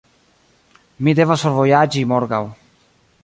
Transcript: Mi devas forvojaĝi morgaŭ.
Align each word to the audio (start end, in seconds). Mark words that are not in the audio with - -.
Mi 1.07 1.13
devas 1.19 1.45
forvojaĝi 1.47 2.03
morgaŭ. 2.13 2.43